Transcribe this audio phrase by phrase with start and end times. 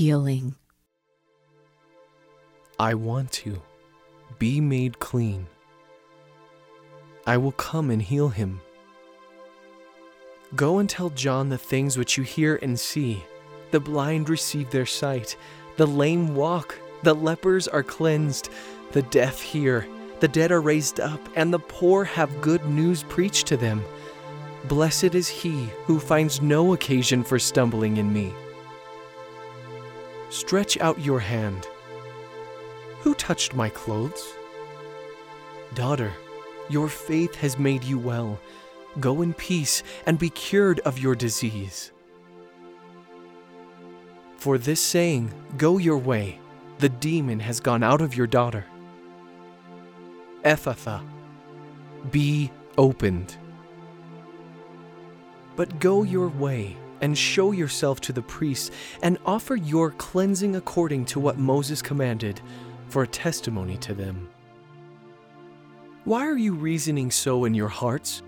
[0.00, 0.54] healing.
[2.78, 3.60] I want to
[4.38, 5.46] be made clean.
[7.26, 8.62] I will come and heal him.
[10.56, 13.22] Go and tell John the things which you hear and see.
[13.72, 15.36] The blind receive their sight,
[15.76, 18.48] the lame walk, the lepers are cleansed,
[18.92, 19.86] the deaf hear,
[20.20, 23.84] the dead are raised up, and the poor have good news preached to them.
[24.64, 28.32] Blessed is he who finds no occasion for stumbling in me.
[30.30, 31.66] Stretch out your hand.
[33.00, 34.32] Who touched my clothes?
[35.74, 36.12] Daughter,
[36.68, 38.38] your faith has made you well.
[39.00, 41.90] Go in peace and be cured of your disease.
[44.36, 46.38] For this saying, Go your way,
[46.78, 48.64] the demon has gone out of your daughter.
[50.44, 51.02] Ephphatha,
[52.12, 53.36] be opened.
[55.56, 58.70] But go your way and show yourself to the priests
[59.02, 62.40] and offer your cleansing according to what Moses commanded
[62.88, 64.28] for a testimony to them.
[66.04, 68.22] Why are you reasoning so in your hearts?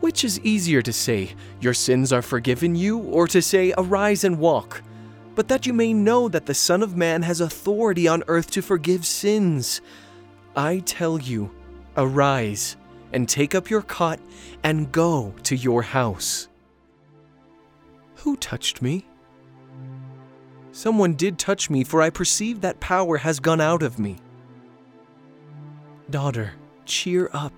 [0.00, 4.38] Which is easier to say, Your sins are forgiven you, or to say, Arise and
[4.38, 4.82] walk?
[5.34, 8.62] But that you may know that the Son of Man has authority on earth to
[8.62, 9.80] forgive sins.
[10.54, 11.50] I tell you,
[11.96, 12.76] Arise
[13.14, 14.18] and take up your cot
[14.62, 16.48] and go to your house.
[18.24, 19.04] Who touched me?
[20.72, 24.16] Someone did touch me, for I perceive that power has gone out of me.
[26.08, 26.54] Daughter,
[26.86, 27.52] cheer up.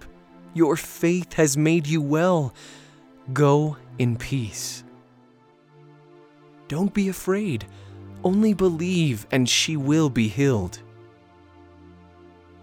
[0.54, 2.52] Your faith has made you well.
[3.32, 4.82] Go in peace.
[6.66, 7.64] Don't be afraid.
[8.24, 10.82] Only believe, and she will be healed.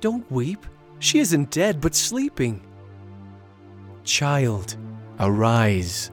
[0.01, 0.65] Don't weep.
[0.99, 2.65] She isn't dead, but sleeping.
[4.03, 4.75] Child,
[5.21, 6.11] arise.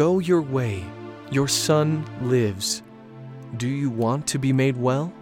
[0.00, 0.82] Go your way.
[1.30, 2.82] Your son lives.
[3.58, 5.12] Do you want to be made well?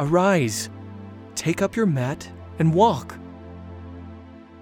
[0.00, 0.70] Arise,
[1.34, 2.26] take up your mat,
[2.58, 3.18] and walk.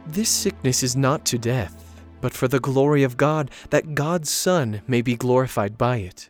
[0.08, 4.82] This sickness is not to death, but for the glory of God, that God's Son
[4.88, 6.28] may be glorified by it.